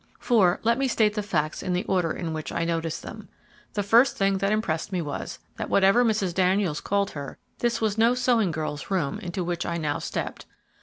For, 0.17 0.59
let 0.63 0.79
me 0.79 0.87
state 0.87 1.13
the 1.13 1.21
facts 1.21 1.61
in 1.61 1.73
the 1.73 1.83
order 1.83 2.11
in 2.11 2.33
which 2.33 2.51
I 2.51 2.65
noticed 2.65 3.03
them. 3.03 3.29
The 3.75 3.83
first 3.83 4.17
thing 4.17 4.39
that 4.39 4.51
impressed 4.51 4.91
me 4.91 4.99
was, 4.99 5.37
that 5.57 5.69
whatever 5.69 6.03
Mrs. 6.03 6.33
Daniels 6.33 6.81
called 6.81 7.11
her, 7.11 7.37
this 7.59 7.81
was 7.81 7.99
no 7.99 8.15
sewing 8.15 8.49
girl's 8.49 8.89
room 8.89 9.19
into 9.19 9.43
which 9.43 9.63
I 9.63 9.77
now 9.77 9.99
stepped. 9.99 10.47